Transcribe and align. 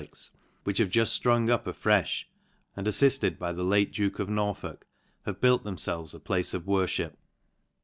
'ia, 0.01 0.07
which 0.63 0.79
have 0.79 0.89
juft 0.89 1.21
fprung 1.21 1.47
up 1.47 1.65
afrefh, 1.65 2.23
and, 2.75 2.87
aflilted 2.87 3.37
by 3.37 3.53
the 3.53 3.61
late 3.63 3.91
duke 3.91 4.17
of 4.17 4.27
Norfylkj 4.29 4.79
have 5.27 5.39
built 5.39 5.63
themfelves 5.63 6.15
a 6.15 6.19
place 6.19 6.55
of 6.55 6.63
worfhip. 6.63 7.13